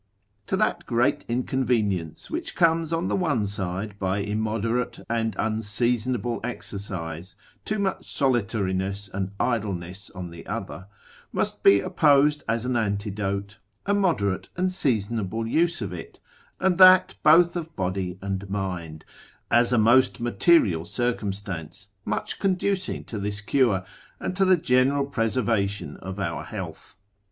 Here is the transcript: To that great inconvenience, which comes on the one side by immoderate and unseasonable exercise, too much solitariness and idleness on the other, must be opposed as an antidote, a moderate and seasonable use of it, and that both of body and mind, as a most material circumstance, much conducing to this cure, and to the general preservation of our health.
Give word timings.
To 0.47 0.57
that 0.57 0.87
great 0.87 1.25
inconvenience, 1.27 2.31
which 2.31 2.55
comes 2.55 2.91
on 2.91 3.07
the 3.07 3.15
one 3.15 3.45
side 3.45 3.99
by 3.99 4.17
immoderate 4.17 4.99
and 5.07 5.35
unseasonable 5.37 6.39
exercise, 6.43 7.35
too 7.65 7.77
much 7.77 8.11
solitariness 8.11 9.11
and 9.13 9.29
idleness 9.39 10.09
on 10.15 10.31
the 10.31 10.43
other, 10.47 10.87
must 11.31 11.61
be 11.61 11.81
opposed 11.81 12.43
as 12.49 12.65
an 12.65 12.75
antidote, 12.75 13.59
a 13.85 13.93
moderate 13.93 14.49
and 14.57 14.71
seasonable 14.71 15.45
use 15.45 15.83
of 15.83 15.93
it, 15.93 16.19
and 16.59 16.79
that 16.79 17.13
both 17.21 17.55
of 17.55 17.75
body 17.75 18.17
and 18.23 18.49
mind, 18.49 19.05
as 19.51 19.71
a 19.71 19.77
most 19.77 20.19
material 20.19 20.83
circumstance, 20.83 21.89
much 22.05 22.39
conducing 22.39 23.03
to 23.03 23.19
this 23.19 23.39
cure, 23.39 23.85
and 24.19 24.35
to 24.35 24.45
the 24.45 24.57
general 24.57 25.05
preservation 25.05 25.95
of 25.97 26.17
our 26.19 26.43
health. 26.43 26.95